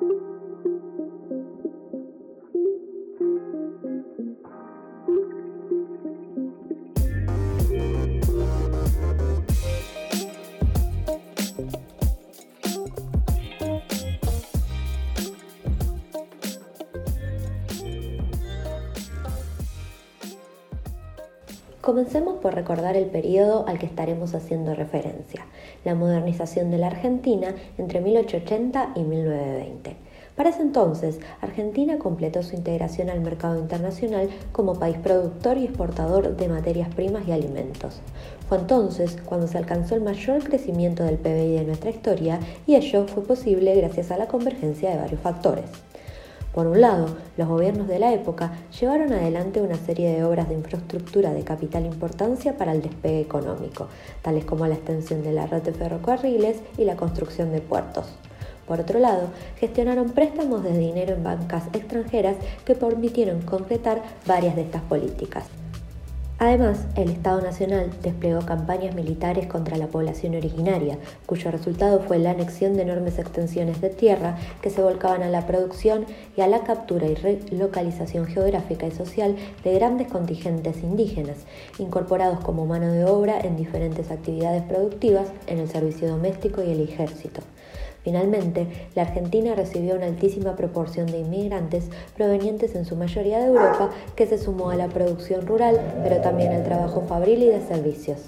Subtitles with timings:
[0.00, 1.37] Thank you.
[21.98, 25.44] Comencemos por recordar el periodo al que estaremos haciendo referencia,
[25.84, 29.96] la modernización de la Argentina entre 1880 y 1920.
[30.36, 36.36] Para ese entonces, Argentina completó su integración al mercado internacional como país productor y exportador
[36.36, 38.00] de materias primas y alimentos.
[38.48, 43.08] Fue entonces cuando se alcanzó el mayor crecimiento del PBI de nuestra historia y ello
[43.08, 45.87] fue posible gracias a la convergencia de varios factores.
[46.52, 50.54] Por un lado, los gobiernos de la época llevaron adelante una serie de obras de
[50.54, 53.88] infraestructura de capital importancia para el despegue económico,
[54.22, 58.06] tales como la extensión de la red de ferrocarriles y la construcción de puertos.
[58.66, 64.62] Por otro lado, gestionaron préstamos de dinero en bancas extranjeras que permitieron concretar varias de
[64.62, 65.44] estas políticas.
[66.40, 72.30] Además, el Estado Nacional desplegó campañas militares contra la población originaria, cuyo resultado fue la
[72.30, 76.62] anexión de enormes extensiones de tierra que se volcaban a la producción y a la
[76.62, 81.38] captura y relocalización geográfica y social de grandes contingentes indígenas,
[81.80, 86.82] incorporados como mano de obra en diferentes actividades productivas en el servicio doméstico y el
[86.82, 87.40] ejército.
[88.04, 93.90] Finalmente, la Argentina recibió una altísima proporción de inmigrantes provenientes en su mayoría de Europa
[94.16, 98.18] que se sumó a la producción rural, pero también al trabajo fabril y de servicios.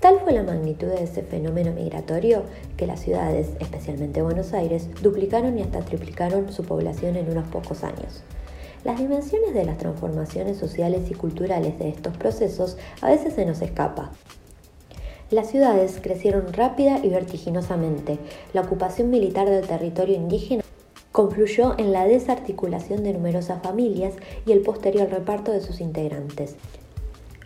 [0.00, 2.42] Tal fue la magnitud de ese fenómeno migratorio
[2.76, 7.82] que las ciudades, especialmente Buenos Aires, duplicaron y hasta triplicaron su población en unos pocos
[7.84, 8.22] años.
[8.84, 13.62] Las dimensiones de las transformaciones sociales y culturales de estos procesos a veces se nos
[13.62, 14.12] escapa.
[15.34, 18.20] Las ciudades crecieron rápida y vertiginosamente.
[18.52, 20.62] La ocupación militar del territorio indígena
[21.10, 24.14] confluyó en la desarticulación de numerosas familias
[24.46, 26.54] y el posterior reparto de sus integrantes.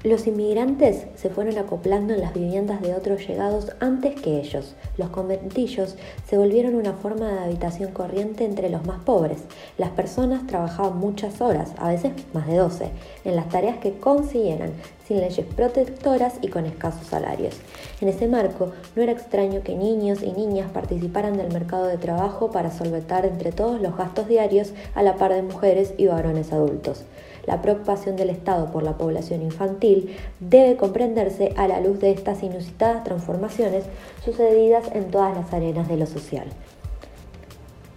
[0.05, 4.77] Los inmigrantes se fueron acoplando en las viviendas de otros llegados antes que ellos.
[4.97, 9.39] Los conventillos se volvieron una forma de habitación corriente entre los más pobres.
[9.77, 12.91] Las personas trabajaban muchas horas, a veces más de 12,
[13.25, 14.71] en las tareas que consiguieran,
[15.05, 17.57] sin leyes protectoras y con escasos salarios.
[18.01, 22.53] En ese marco, no era extraño que niños y niñas participaran del mercado de trabajo
[22.53, 27.05] para solventar entre todos los gastos diarios a la par de mujeres y varones adultos
[27.49, 32.43] la preocupación del Estado por la población infantil debe comprenderse a la luz de estas
[32.43, 33.85] inusitadas transformaciones
[34.23, 36.47] sucedidas en todas las arenas de lo social.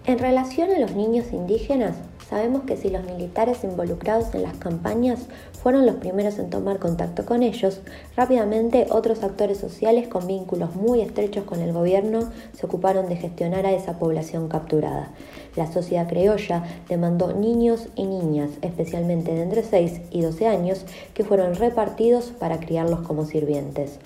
[0.05, 1.97] En relación a los niños indígenas,
[2.31, 7.25] sabemos que si los militares involucrados en las campañas fueron los primeros en tomar contacto
[7.25, 7.81] con ellos,
[8.15, 13.65] rápidamente otros actores sociales con vínculos muy estrechos con el gobierno se ocuparon de gestionar
[13.65, 15.11] a esa población capturada.
[15.57, 21.25] La sociedad criolla demandó niños y niñas, especialmente de entre 6 y 12 años, que
[21.25, 23.99] fueron repartidos para criarlos como sirvientes.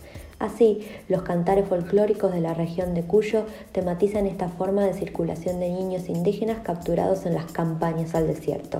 [0.46, 5.70] Así, los cantares folclóricos de la región de Cuyo tematizan esta forma de circulación de
[5.70, 8.80] niños indígenas capturados en las campañas al desierto.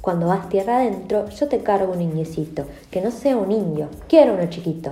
[0.00, 4.34] Cuando vas tierra adentro, yo te cargo un niñecito, que no sea un indio, quiero
[4.34, 4.90] uno chiquito.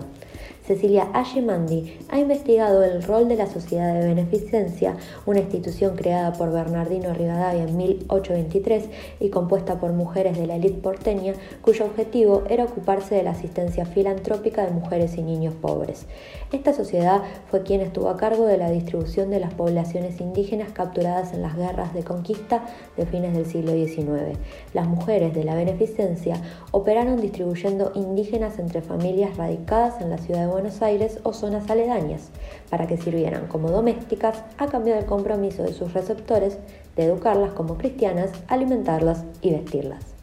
[0.68, 6.52] Cecilia Ashimandi ha investigado el rol de la Sociedad de Beneficencia, una institución creada por
[6.52, 12.64] Bernardino Rivadavia en 1823 y compuesta por mujeres de la élite porteña, cuyo objetivo era
[12.64, 16.04] ocuparse de la asistencia filantrópica de mujeres y niños pobres.
[16.52, 21.32] Esta sociedad fue quien estuvo a cargo de la distribución de las poblaciones indígenas capturadas
[21.32, 24.36] en las guerras de conquista de fines del siglo XIX.
[24.74, 26.42] Las mujeres de la Beneficencia
[26.72, 32.30] operaron distribuyendo indígenas entre familias radicadas en la ciudad de Buenos Aires o zonas aledañas,
[32.70, 36.58] para que sirvieran como domésticas a cambio del compromiso de sus receptores
[36.96, 40.18] de educarlas como cristianas, alimentarlas y vestirlas.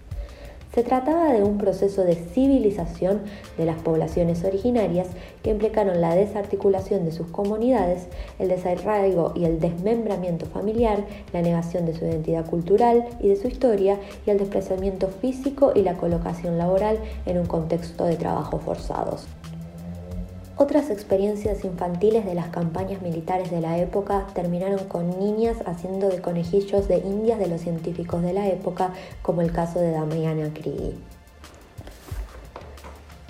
[0.75, 3.21] Se trataba de un proceso de civilización
[3.57, 5.07] de las poblaciones originarias
[5.41, 8.07] que implicaron la desarticulación de sus comunidades,
[8.39, 13.47] el desarraigo y el desmembramiento familiar, la negación de su identidad cultural y de su
[13.47, 19.27] historia y el desplazamiento físico y la colocación laboral en un contexto de trabajo forzados.
[20.57, 26.21] Otras experiencias infantiles de las campañas militares de la época terminaron con niñas haciendo de
[26.21, 30.95] conejillos de indias de los científicos de la época, como el caso de Damiana Crigi.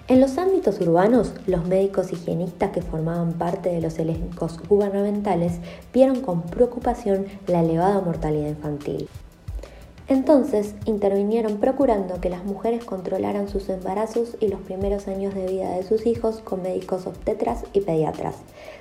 [0.08, 5.54] En los ámbitos urbanos, los médicos higienistas que formaban parte de los elencos gubernamentales
[5.92, 9.10] vieron con preocupación la elevada mortalidad infantil.
[10.08, 15.72] Entonces intervinieron procurando que las mujeres controlaran sus embarazos y los primeros años de vida
[15.72, 18.36] de sus hijos con médicos obstetras y pediatras.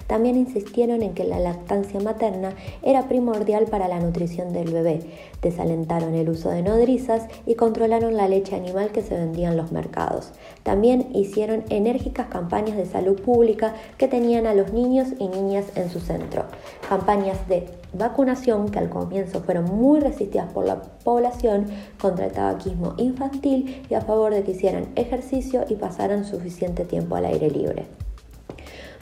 [0.07, 5.01] También insistieron en que la lactancia materna era primordial para la nutrición del bebé,
[5.41, 9.73] desalentaron el uso de nodrizas y controlaron la leche animal que se vendía en los
[9.73, 10.33] mercados.
[10.63, 15.89] También hicieron enérgicas campañas de salud pública que tenían a los niños y niñas en
[15.91, 16.45] su centro.
[16.89, 21.67] Campañas de vacunación que al comienzo fueron muy resistidas por la población
[22.01, 27.17] contra el tabaquismo infantil y a favor de que hicieran ejercicio y pasaran suficiente tiempo
[27.17, 28.04] al aire libre.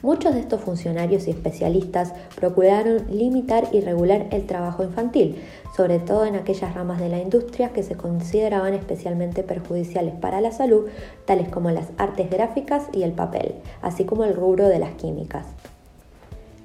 [0.03, 5.37] Muchos de estos funcionarios y especialistas procuraron limitar y regular el trabajo infantil,
[5.77, 10.51] sobre todo en aquellas ramas de la industria que se consideraban especialmente perjudiciales para la
[10.51, 10.89] salud,
[11.25, 15.47] tales como las artes gráficas y el papel, así como el rubro de las químicas.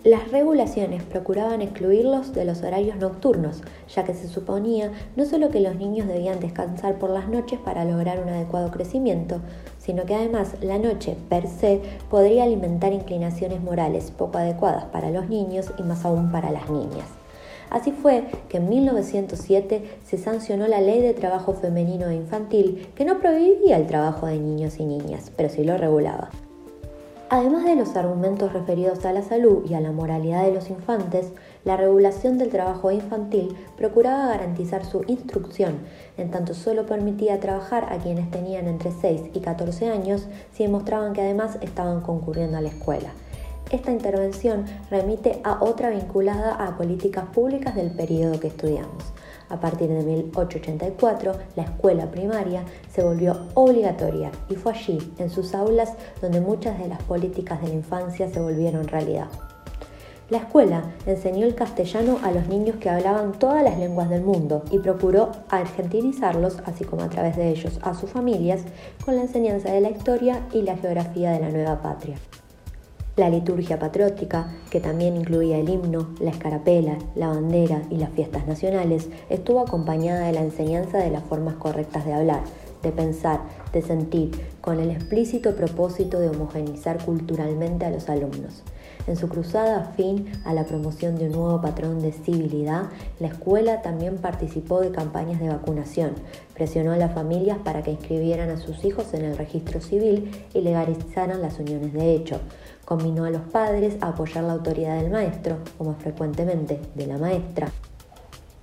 [0.07, 3.61] Las regulaciones procuraban excluirlos de los horarios nocturnos,
[3.93, 7.83] ya que se suponía no solo que los niños debían descansar por las noches para
[7.83, 9.41] lograr un adecuado crecimiento,
[9.79, 15.27] sino que además la noche per se podría alimentar inclinaciones morales poco adecuadas para los
[15.27, 17.09] niños y más aún para las niñas.
[17.69, 23.03] Así fue que en 1907 se sancionó la Ley de Trabajo Femenino e Infantil, que
[23.03, 26.29] no prohibía el trabajo de niños y niñas, pero sí lo regulaba.
[27.29, 31.33] Además de los argumentos referidos a la salud y a la moralidad de los infantes,
[31.65, 35.79] la regulación del trabajo infantil procuraba garantizar su instrucción,
[36.15, 41.11] en tanto solo permitía trabajar a quienes tenían entre 6 y 14 años si demostraban
[41.11, 43.11] que además estaban concurriendo a la escuela.
[43.69, 49.03] Esta intervención remite a otra vinculada a políticas públicas del periodo que estudiamos.
[49.49, 55.53] A partir de 1884, la escuela primaria se volvió obligatoria y fue allí, en sus
[55.53, 59.27] aulas, donde muchas de las políticas de la infancia se volvieron realidad.
[60.29, 64.63] La escuela enseñó el castellano a los niños que hablaban todas las lenguas del mundo
[64.71, 68.61] y procuró argentinizarlos, así como a través de ellos a sus familias,
[69.03, 72.17] con la enseñanza de la historia y la geografía de la nueva patria.
[73.17, 78.45] La liturgia patriótica, que también incluía el himno, la escarapela, la bandera y las fiestas
[78.45, 82.41] nacionales, estuvo acompañada de la enseñanza de las formas correctas de hablar,
[82.83, 83.39] de pensar,
[83.73, 84.29] de sentir,
[84.61, 88.61] con el explícito propósito de homogenizar culturalmente a los alumnos.
[89.07, 92.89] En su cruzada fin a la promoción de un nuevo patrón de civilidad,
[93.19, 96.11] la escuela también participó de campañas de vacunación,
[96.53, 100.61] presionó a las familias para que inscribieran a sus hijos en el registro civil y
[100.61, 102.41] legalizaran las uniones de hecho,
[102.87, 107.17] combinó a los padres a apoyar la autoridad del maestro, o más frecuentemente de la
[107.17, 107.69] maestra,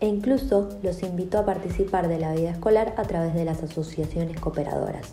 [0.01, 4.41] e incluso los invitó a participar de la vida escolar a través de las asociaciones
[4.41, 5.13] cooperadoras.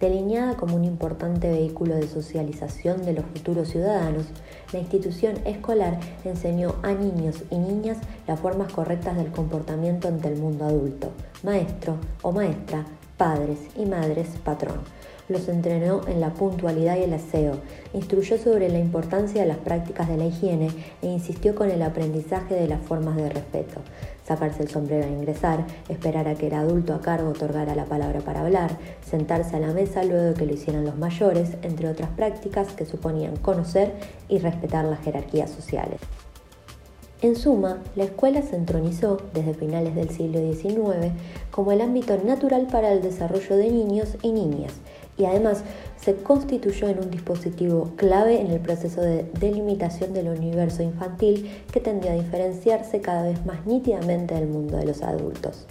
[0.00, 4.24] Delineada como un importante vehículo de socialización de los futuros ciudadanos,
[4.72, 10.40] la institución escolar enseñó a niños y niñas las formas correctas del comportamiento ante el
[10.40, 11.10] mundo adulto,
[11.42, 12.86] maestro o maestra,
[13.18, 14.80] padres y madres, patrón.
[15.28, 17.56] Los entrenó en la puntualidad y el aseo,
[17.94, 20.68] instruyó sobre la importancia de las prácticas de la higiene
[21.02, 23.80] e insistió con el aprendizaje de las formas de respeto
[24.26, 28.20] sacarse el sombrero al ingresar, esperar a que el adulto a cargo otorgara la palabra
[28.20, 32.10] para hablar, sentarse a la mesa luego de que lo hicieran los mayores, entre otras
[32.10, 33.94] prácticas que suponían conocer
[34.28, 36.00] y respetar las jerarquías sociales.
[37.22, 41.12] En suma, la escuela se entronizó desde finales del siglo XIX
[41.50, 44.74] como el ámbito natural para el desarrollo de niños y niñas
[45.16, 45.62] y además
[46.00, 51.80] se constituyó en un dispositivo clave en el proceso de delimitación del universo infantil que
[51.80, 55.66] tendía a diferenciarse cada vez más nítidamente del mundo de los adultos.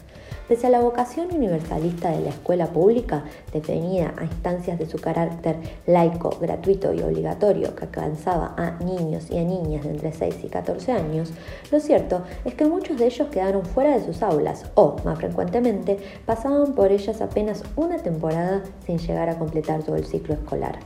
[0.47, 5.55] Pese a la vocación universalista de la escuela pública, definida a instancias de su carácter
[5.87, 10.49] laico, gratuito y obligatorio que alcanzaba a niños y a niñas de entre 6 y
[10.49, 11.33] 14 años,
[11.71, 15.97] lo cierto es que muchos de ellos quedaron fuera de sus aulas o, más frecuentemente,
[16.27, 20.77] pasaban por ellas apenas una temporada sin llegar a completar todo el ciclo escolar.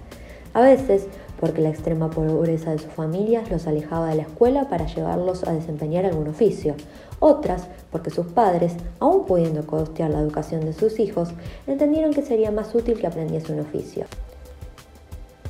[0.54, 1.08] A veces,
[1.40, 5.54] porque la extrema pobreza de sus familias los alejaba de la escuela para llevarlos a
[5.54, 6.76] desempeñar algún oficio,
[7.20, 11.30] otras porque sus padres, aún pudiendo costear la educación de sus hijos,
[11.68, 14.06] entendieron que sería más útil que aprendiese un oficio.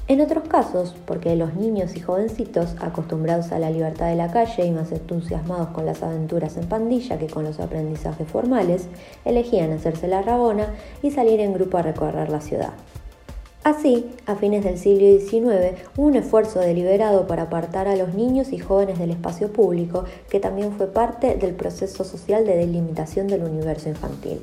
[0.10, 4.66] En otros casos, porque los niños y jovencitos, acostumbrados a la libertad de la calle
[4.66, 8.88] y más entusiasmados con las aventuras en pandilla que con los aprendizajes formales,
[9.24, 10.74] elegían hacerse la rabona
[11.04, 12.74] y salir en grupo a recorrer la ciudad.
[13.64, 18.54] Así, a fines del siglo XIX, hubo un esfuerzo deliberado para apartar a los niños
[18.54, 23.44] y jóvenes del espacio público, que también fue parte del proceso social de delimitación del
[23.44, 24.40] universo infantil.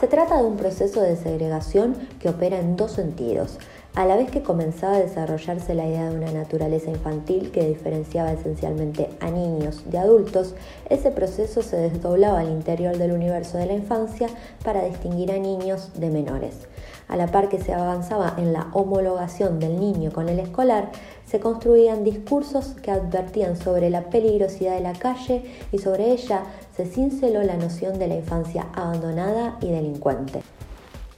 [0.00, 3.58] Se trata de un proceso de segregación que opera en dos sentidos.
[3.94, 8.32] A la vez que comenzaba a desarrollarse la idea de una naturaleza infantil que diferenciaba
[8.32, 10.54] esencialmente a niños de adultos,
[10.88, 14.28] ese proceso se desdoblaba al interior del universo de la infancia
[14.62, 16.68] para distinguir a niños de menores.
[17.08, 20.90] A la par que se avanzaba en la homologación del niño con el escolar,
[21.26, 25.42] se construían discursos que advertían sobre la peligrosidad de la calle
[25.72, 26.44] y sobre ella
[26.76, 30.42] se cinceló la noción de la infancia abandonada y delincuente.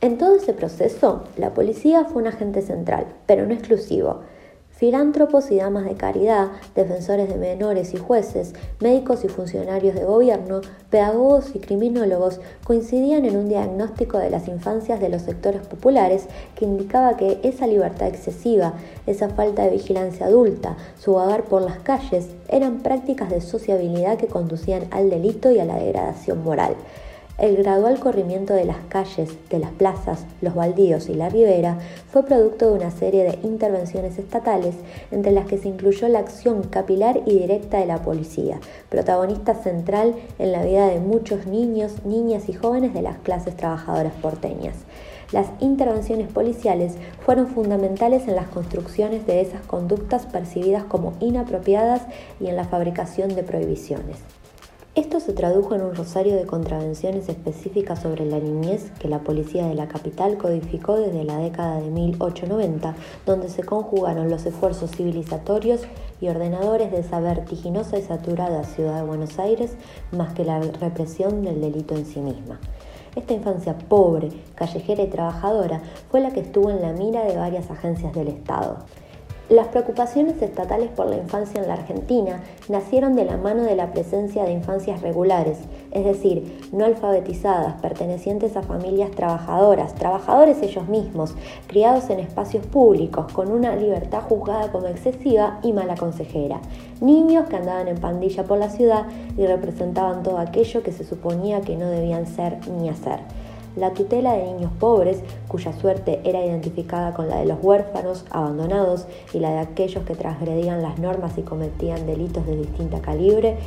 [0.03, 4.21] En todo ese proceso, la policía fue un agente central, pero no exclusivo.
[4.71, 10.63] Filántropos y damas de caridad, defensores de menores y jueces, médicos y funcionarios de gobierno,
[10.89, 16.65] pedagogos y criminólogos coincidían en un diagnóstico de las infancias de los sectores populares que
[16.65, 18.73] indicaba que esa libertad excesiva,
[19.07, 24.29] esa falta de vigilancia adulta, su vagar por las calles, eran prácticas de sociabilidad que
[24.29, 26.75] conducían al delito y a la degradación moral.
[27.41, 31.79] El gradual corrimiento de las calles, de las plazas, los baldíos y la ribera
[32.13, 34.75] fue producto de una serie de intervenciones estatales,
[35.11, 40.17] entre las que se incluyó la acción capilar y directa de la policía, protagonista central
[40.39, 44.77] en la vida de muchos niños, niñas y jóvenes de las clases trabajadoras porteñas.
[45.33, 52.03] Las intervenciones policiales fueron fundamentales en las construcciones de esas conductas percibidas como inapropiadas
[52.39, 54.19] y en la fabricación de prohibiciones.
[55.01, 59.67] Esto se tradujo en un rosario de contravenciones específicas sobre la niñez que la policía
[59.67, 65.81] de la capital codificó desde la década de 1890, donde se conjugaron los esfuerzos civilizatorios
[66.21, 69.73] y ordenadores de esa vertiginosa y saturada ciudad de Buenos Aires,
[70.13, 72.61] más que la represión del delito en sí misma.
[73.17, 75.81] Esta infancia pobre, callejera y trabajadora
[76.11, 78.85] fue la que estuvo en la mira de varias agencias del Estado.
[79.51, 83.91] Las preocupaciones estatales por la infancia en la Argentina nacieron de la mano de la
[83.91, 85.59] presencia de infancias regulares,
[85.91, 91.35] es decir, no alfabetizadas, pertenecientes a familias trabajadoras, trabajadores ellos mismos,
[91.67, 96.61] criados en espacios públicos, con una libertad juzgada como excesiva y mala consejera,
[97.01, 101.61] niños que andaban en pandilla por la ciudad y representaban todo aquello que se suponía
[101.61, 103.19] que no debían ser ni hacer
[103.77, 109.07] la tutela de niños pobres, cuya suerte era identificada con la de los huérfanos, abandonados
[109.33, 113.59] y la de aquellos que transgredían las normas y cometían delitos de distinta calibre,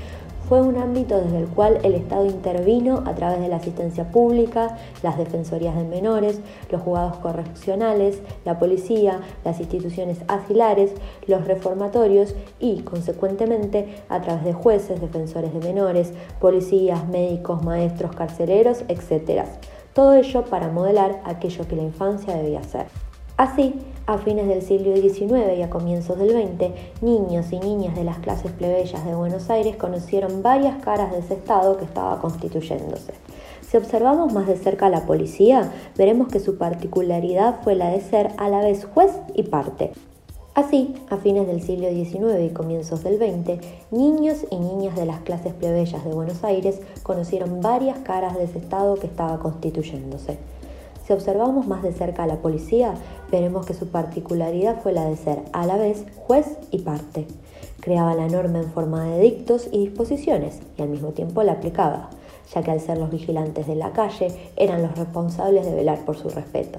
[0.48, 4.77] fue un ámbito desde el cual el Estado intervino a través de la asistencia pública,
[5.01, 10.91] las defensorías de menores, los juzgados correccionales, la policía, las instituciones asilares,
[11.27, 18.83] los reformatorios y, consecuentemente, a través de jueces, defensores de menores, policías, médicos, maestros, carceleros,
[18.89, 19.45] etc.
[19.94, 22.88] Todo ello para modelar aquello que la infancia debía ser.
[23.38, 28.04] Así, a fines del siglo XIX y a comienzos del XX, niños y niñas de
[28.04, 33.14] las clases plebeyas de Buenos Aires conocieron varias caras de ese Estado que estaba constituyéndose.
[33.62, 38.02] Si observamos más de cerca a la policía, veremos que su particularidad fue la de
[38.02, 39.94] ser a la vez juez y parte,
[40.55, 45.22] Así, a fines del siglo XIX y comienzos del XX, niños y niñas de las
[45.22, 50.38] clases plebeyas de Buenos Aires conocieron varias caras de ese Estado que estaba constituyéndose.
[51.07, 52.93] Si observamos más de cerca a la policía,
[53.31, 57.25] veremos que su particularidad fue la de ser a la vez juez y parte.
[57.79, 62.12] Creaba la norma en forma de dictos y disposiciones y al mismo tiempo la aplicaba,
[62.53, 66.15] ya que al ser los vigilantes de la calle eran los responsables de velar por
[66.15, 66.77] su respeto.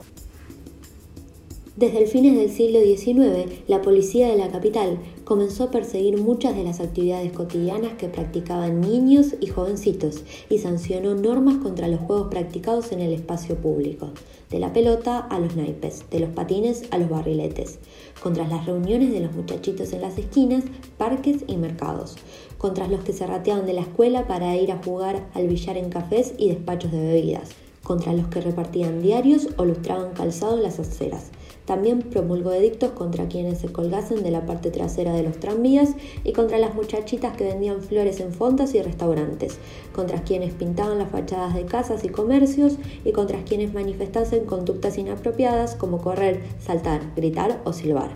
[1.76, 6.54] Desde el fines del siglo XIX, la policía de la capital comenzó a perseguir muchas
[6.54, 12.28] de las actividades cotidianas que practicaban niños y jovencitos y sancionó normas contra los juegos
[12.28, 14.10] practicados en el espacio público,
[14.50, 17.80] de la pelota a los naipes, de los patines a los barriletes,
[18.22, 20.62] contra las reuniones de los muchachitos en las esquinas,
[20.96, 22.14] parques y mercados,
[22.56, 25.90] contra los que se rateaban de la escuela para ir a jugar al billar en
[25.90, 27.50] cafés y despachos de bebidas,
[27.82, 31.32] contra los que repartían diarios o lustraban calzado en las aceras
[31.64, 36.32] también promulgó edictos contra quienes se colgasen de la parte trasera de los tranvías y
[36.32, 39.58] contra las muchachitas que vendían flores en fondas y restaurantes,
[39.94, 45.74] contra quienes pintaban las fachadas de casas y comercios y contra quienes manifestasen conductas inapropiadas
[45.74, 48.10] como correr, saltar, gritar o silbar.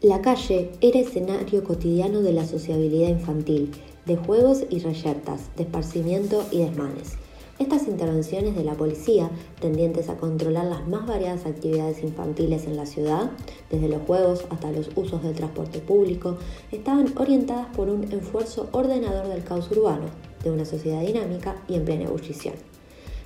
[0.00, 3.70] La calle era escenario cotidiano de la sociabilidad infantil,
[4.04, 7.23] de juegos y reyertas, de esparcimiento y desmanes.
[7.60, 9.30] Estas intervenciones de la policía,
[9.60, 13.30] tendientes a controlar las más variadas actividades infantiles en la ciudad,
[13.70, 16.36] desde los juegos hasta los usos del transporte público,
[16.72, 20.06] estaban orientadas por un esfuerzo ordenador del caos urbano,
[20.42, 22.54] de una sociedad dinámica y en plena ebullición.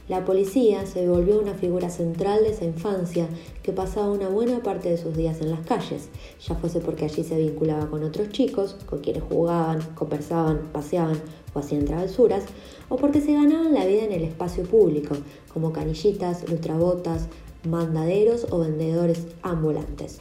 [0.09, 3.29] La policía se volvió una figura central de esa infancia
[3.62, 6.09] que pasaba una buena parte de sus días en las calles,
[6.41, 11.21] ya fuese porque allí se vinculaba con otros chicos, con quienes jugaban, conversaban, paseaban
[11.53, 12.45] o hacían travesuras,
[12.88, 15.15] o porque se ganaban la vida en el espacio público,
[15.53, 17.29] como canillitas, lustrabotas,
[17.69, 20.21] mandaderos o vendedores ambulantes.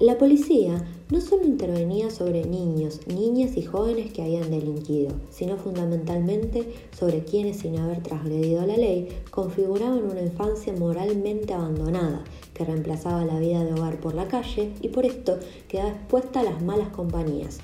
[0.00, 6.72] La policía no solo intervenía sobre niños, niñas y jóvenes que habían delinquido, sino fundamentalmente
[6.98, 13.38] sobre quienes sin haber transgredido la ley configuraban una infancia moralmente abandonada, que reemplazaba la
[13.38, 15.38] vida de hogar por la calle y por esto
[15.68, 17.58] quedaba expuesta a las malas compañías.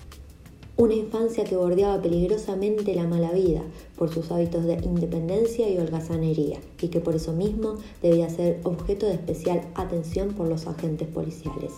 [0.76, 3.62] Una infancia que bordeaba peligrosamente la mala vida
[3.96, 9.06] por sus hábitos de independencia y holgazanería y que por eso mismo debía ser objeto
[9.06, 11.72] de especial atención por los agentes policiales.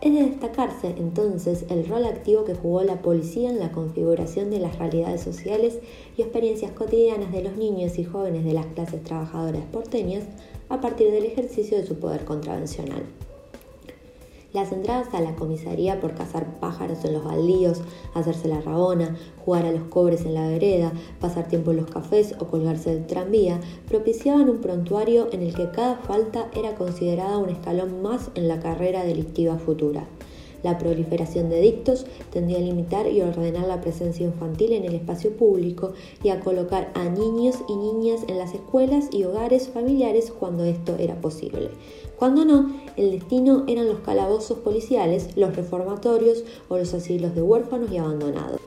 [0.00, 4.60] Es de destacarse entonces el rol activo que jugó la policía en la configuración de
[4.60, 5.80] las realidades sociales
[6.16, 10.22] y experiencias cotidianas de los niños y jóvenes de las clases trabajadoras porteñas
[10.68, 13.02] a partir del ejercicio de su poder contravencional.
[14.58, 17.80] Las entradas a la comisaría por cazar pájaros en los baldíos,
[18.12, 22.34] hacerse la rabona, jugar a los cobres en la vereda, pasar tiempo en los cafés
[22.40, 27.50] o colgarse del tranvía, propiciaban un prontuario en el que cada falta era considerada un
[27.50, 30.08] escalón más en la carrera delictiva futura.
[30.64, 35.36] La proliferación de dictos tendía a limitar y ordenar la presencia infantil en el espacio
[35.36, 35.92] público
[36.24, 40.96] y a colocar a niños y niñas en las escuelas y hogares familiares cuando esto
[40.98, 41.70] era posible.
[42.18, 47.92] Cuando no, el destino eran los calabozos policiales, los reformatorios o los asilos de huérfanos
[47.92, 48.60] y abandonados.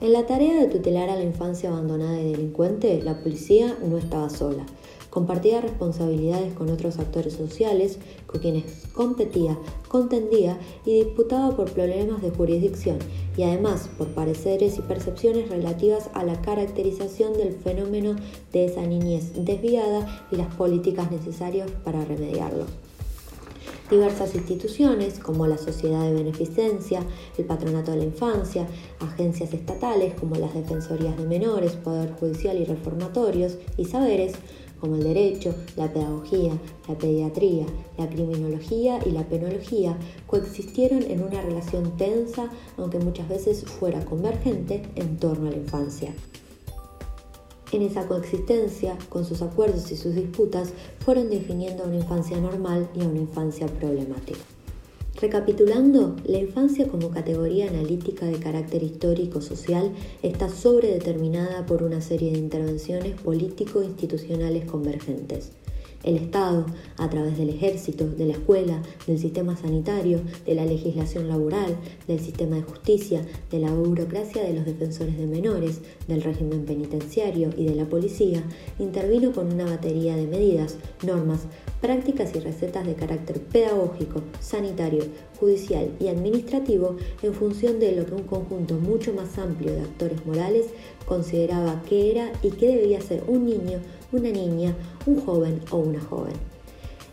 [0.00, 4.30] En la tarea de tutelar a la infancia abandonada y delincuente, la policía no estaba
[4.30, 4.66] sola.
[5.10, 12.30] Compartía responsabilidades con otros actores sociales con quienes competía, contendía y disputaba por problemas de
[12.30, 12.98] jurisdicción
[13.36, 18.16] y además por pareceres y percepciones relativas a la caracterización del fenómeno
[18.52, 22.66] de esa niñez desviada y las políticas necesarias para remediarlo.
[23.90, 27.00] Diversas instituciones como la Sociedad de Beneficencia,
[27.38, 28.66] el Patronato de la Infancia,
[29.00, 34.34] agencias estatales como las Defensorías de Menores, Poder Judicial y Reformatorios y saberes
[34.78, 36.52] como el derecho, la pedagogía,
[36.86, 37.66] la pediatría,
[37.96, 44.82] la criminología y la penología, coexistieron en una relación tensa, aunque muchas veces fuera convergente,
[44.96, 46.12] en torno a la infancia.
[47.70, 52.88] En esa coexistencia, con sus acuerdos y sus disputas, fueron definiendo a una infancia normal
[52.94, 54.40] y a una infancia problemática.
[55.20, 62.38] Recapitulando, la infancia como categoría analítica de carácter histórico-social está sobredeterminada por una serie de
[62.38, 65.50] intervenciones político-institucionales convergentes.
[66.04, 71.28] El Estado, a través del ejército, de la escuela, del sistema sanitario, de la legislación
[71.28, 76.64] laboral, del sistema de justicia, de la burocracia de los defensores de menores, del régimen
[76.64, 78.44] penitenciario y de la policía,
[78.78, 81.40] intervino con una batería de medidas, normas,
[81.80, 85.04] prácticas y recetas de carácter pedagógico, sanitario,
[85.38, 90.24] judicial y administrativo en función de lo que un conjunto mucho más amplio de actores
[90.26, 90.66] morales
[91.06, 93.80] consideraba que era y que debía ser un niño
[94.12, 94.74] una niña,
[95.06, 96.34] un joven o una joven.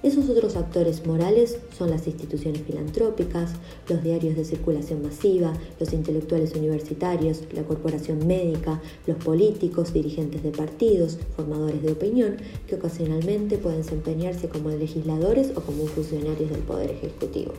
[0.05, 3.53] Esos otros actores morales son las instituciones filantrópicas,
[3.89, 10.51] los diarios de circulación masiva, los intelectuales universitarios, la corporación médica, los políticos, dirigentes de
[10.51, 16.91] partidos, formadores de opinión, que ocasionalmente pueden desempeñarse como legisladores o como funcionarios del Poder
[16.91, 17.53] Ejecutivo.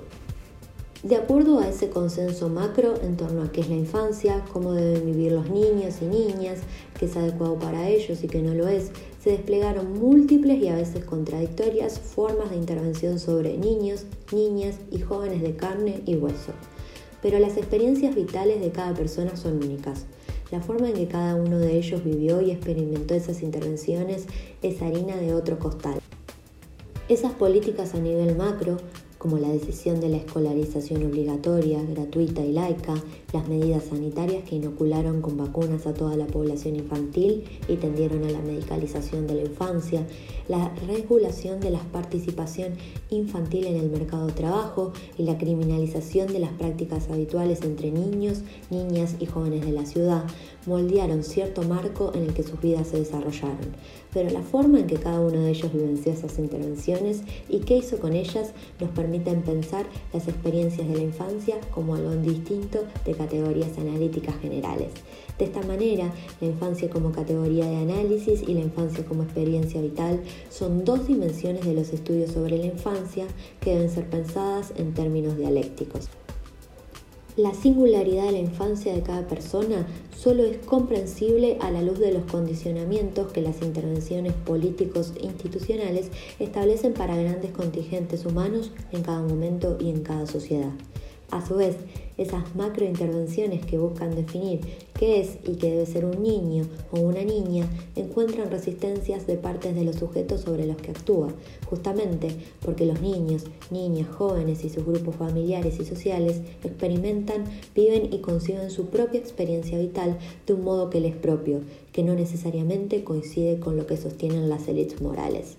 [1.02, 5.06] De acuerdo a ese consenso macro en torno a qué es la infancia, cómo deben
[5.06, 6.60] vivir los niños y niñas,
[6.98, 8.90] qué es adecuado para ellos y qué no lo es,
[9.26, 15.42] se desplegaron múltiples y a veces contradictorias formas de intervención sobre niños, niñas y jóvenes
[15.42, 16.52] de carne y hueso.
[17.22, 20.06] Pero las experiencias vitales de cada persona son únicas.
[20.52, 24.26] La forma en que cada uno de ellos vivió y experimentó esas intervenciones
[24.62, 25.98] es harina de otro costal.
[27.08, 28.76] Esas políticas a nivel macro
[29.18, 32.94] como la decisión de la escolarización obligatoria, gratuita y laica,
[33.32, 38.30] las medidas sanitarias que inocularon con vacunas a toda la población infantil y tendieron a
[38.30, 40.06] la medicalización de la infancia,
[40.48, 42.74] la regulación de la participación
[43.10, 48.42] infantil en el mercado de trabajo y la criminalización de las prácticas habituales entre niños,
[48.70, 50.24] niñas y jóvenes de la ciudad,
[50.66, 53.74] moldearon cierto marco en el que sus vidas se desarrollaron,
[54.12, 57.98] pero la forma en que cada uno de ellos vivenció esas intervenciones y qué hizo
[57.98, 63.76] con ellas nos permiten pensar las experiencias de la infancia como algo distinto de categorías
[63.78, 64.92] analíticas generales.
[65.38, 70.22] De esta manera, la infancia como categoría de análisis y la infancia como experiencia vital
[70.48, 73.26] son dos dimensiones de los estudios sobre la infancia
[73.60, 76.08] que deben ser pensadas en términos dialécticos.
[77.36, 82.10] La singularidad de la infancia de cada persona solo es comprensible a la luz de
[82.10, 89.20] los condicionamientos que las intervenciones políticos e institucionales establecen para grandes contingentes humanos en cada
[89.20, 90.72] momento y en cada sociedad.
[91.30, 91.76] A su vez,
[92.18, 94.60] esas macrointervenciones que buscan definir
[94.98, 99.74] qué es y qué debe ser un niño o una niña encuentran resistencias de partes
[99.74, 101.28] de los sujetos sobre los que actúa,
[101.68, 102.28] justamente
[102.62, 108.70] porque los niños, niñas, jóvenes y sus grupos familiares y sociales experimentan, viven y conciben
[108.70, 111.60] su propia experiencia vital de un modo que les es propio,
[111.92, 115.56] que no necesariamente coincide con lo que sostienen las élites morales.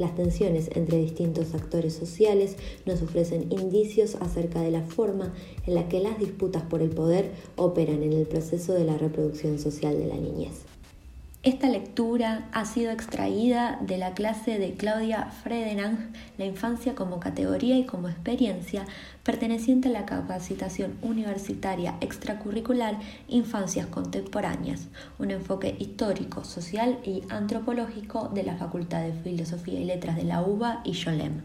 [0.00, 5.34] Las tensiones entre distintos actores sociales nos ofrecen indicios acerca de la forma
[5.66, 9.58] en la que las disputas por el poder operan en el proceso de la reproducción
[9.58, 10.69] social de la niñez.
[11.42, 17.78] Esta lectura ha sido extraída de la clase de Claudia Fredenang, La infancia como categoría
[17.78, 18.84] y como experiencia,
[19.22, 28.42] perteneciente a la capacitación universitaria extracurricular Infancias Contemporáneas, un enfoque histórico, social y antropológico de
[28.42, 31.40] la Facultad de Filosofía y Letras de la UBA y Yolem.